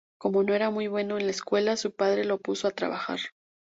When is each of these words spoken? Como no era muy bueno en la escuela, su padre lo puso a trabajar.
Como 0.17 0.41
no 0.41 0.55
era 0.55 0.71
muy 0.71 0.87
bueno 0.87 1.19
en 1.19 1.25
la 1.25 1.29
escuela, 1.29 1.77
su 1.77 1.91
padre 1.95 2.25
lo 2.25 2.39
puso 2.39 2.67
a 2.67 2.71
trabajar. 2.71 3.19